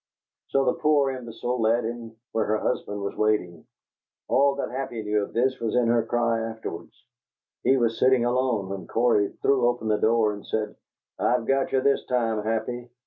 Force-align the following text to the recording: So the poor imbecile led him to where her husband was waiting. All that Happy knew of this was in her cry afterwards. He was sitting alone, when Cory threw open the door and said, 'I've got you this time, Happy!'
So 0.47 0.65
the 0.65 0.73
poor 0.79 1.11
imbecile 1.11 1.61
led 1.61 1.83
him 1.85 2.09
to 2.09 2.15
where 2.31 2.45
her 2.45 2.57
husband 2.57 3.01
was 3.01 3.15
waiting. 3.15 3.67
All 4.27 4.55
that 4.55 4.71
Happy 4.71 5.03
knew 5.03 5.21
of 5.21 5.31
this 5.33 5.59
was 5.59 5.75
in 5.75 5.89
her 5.89 6.03
cry 6.03 6.39
afterwards. 6.41 7.05
He 7.61 7.77
was 7.77 7.99
sitting 7.99 8.25
alone, 8.25 8.69
when 8.69 8.87
Cory 8.87 9.29
threw 9.43 9.67
open 9.67 9.89
the 9.89 9.97
door 9.99 10.33
and 10.33 10.43
said, 10.43 10.75
'I've 11.19 11.45
got 11.45 11.71
you 11.71 11.81
this 11.81 12.03
time, 12.07 12.41
Happy!' 12.41 12.89